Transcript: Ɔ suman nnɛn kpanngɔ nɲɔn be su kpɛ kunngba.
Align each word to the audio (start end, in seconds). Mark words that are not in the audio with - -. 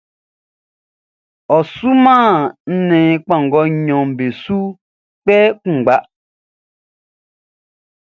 Ɔ 1.55 1.59
suman 1.73 2.29
nnɛn 2.75 3.07
kpanngɔ 3.23 3.61
nɲɔn 3.83 4.07
be 4.17 4.25
su 4.41 4.57
kpɛ 5.21 5.37
kunngba. 5.61 5.95